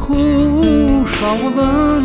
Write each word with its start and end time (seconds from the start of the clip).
Huş 0.00 1.12
avlım 1.22 1.97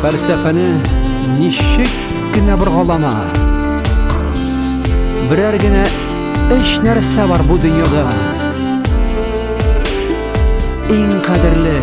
фәлсәфәне 0.00 0.66
ничек 1.36 1.90
кенә 2.32 2.54
боргалама. 2.56 3.10
Берәр 5.28 5.58
генә 5.60 5.82
өч 6.56 6.78
нәрсә 6.84 7.26
бар 7.28 7.42
бу 7.48 7.58
дөньяда. 7.60 8.04
Иң 10.94 11.10
кадерле 11.26 11.76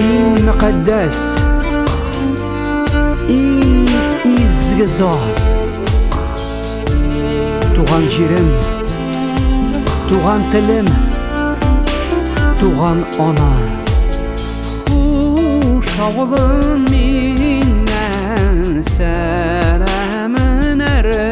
иң 0.00 0.42
мөкаддәс 0.48 1.22
иң 3.36 3.86
изге 4.32 4.88
зат. 4.96 5.44
Туган 7.76 8.08
җирем 8.16 8.50
туган 10.08 10.50
телем 10.50 10.90
туган 12.60 13.06
ана. 13.28 13.81
Sağlığın 15.92 16.86
minnən 16.88 18.80
sərəmin 18.94 20.80
ərim 20.88 21.31